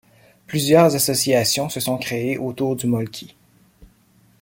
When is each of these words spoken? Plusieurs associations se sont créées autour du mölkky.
Plusieurs 0.47 0.95
associations 0.95 1.69
se 1.69 1.79
sont 1.79 1.99
créées 1.99 2.39
autour 2.39 2.75
du 2.75 2.87
mölkky. 2.87 3.35